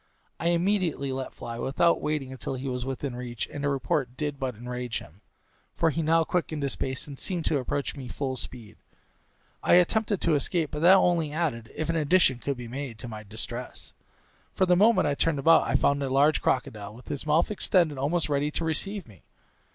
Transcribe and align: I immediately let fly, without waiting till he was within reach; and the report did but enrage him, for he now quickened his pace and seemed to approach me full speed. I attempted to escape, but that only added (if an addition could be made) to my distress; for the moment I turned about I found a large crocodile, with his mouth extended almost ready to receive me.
I 0.39 0.47
immediately 0.47 1.11
let 1.11 1.31
fly, 1.31 1.59
without 1.59 2.01
waiting 2.01 2.35
till 2.37 2.55
he 2.55 2.67
was 2.67 2.85
within 2.85 3.15
reach; 3.15 3.47
and 3.49 3.63
the 3.63 3.69
report 3.69 4.17
did 4.17 4.39
but 4.39 4.55
enrage 4.55 4.97
him, 4.97 5.21
for 5.75 5.91
he 5.91 6.01
now 6.01 6.23
quickened 6.23 6.63
his 6.63 6.75
pace 6.75 7.05
and 7.05 7.19
seemed 7.19 7.45
to 7.45 7.59
approach 7.59 7.95
me 7.95 8.07
full 8.07 8.35
speed. 8.35 8.77
I 9.61 9.75
attempted 9.75 10.19
to 10.21 10.33
escape, 10.33 10.71
but 10.71 10.81
that 10.81 10.95
only 10.95 11.31
added 11.31 11.71
(if 11.75 11.87
an 11.87 11.97
addition 11.97 12.39
could 12.39 12.57
be 12.57 12.67
made) 12.67 12.97
to 12.97 13.07
my 13.07 13.21
distress; 13.21 13.93
for 14.55 14.65
the 14.65 14.75
moment 14.75 15.05
I 15.05 15.13
turned 15.13 15.37
about 15.37 15.67
I 15.67 15.75
found 15.75 16.01
a 16.01 16.09
large 16.09 16.41
crocodile, 16.41 16.95
with 16.95 17.09
his 17.09 17.27
mouth 17.27 17.51
extended 17.51 17.99
almost 17.99 18.27
ready 18.27 18.49
to 18.49 18.65
receive 18.65 19.05
me. 19.07 19.21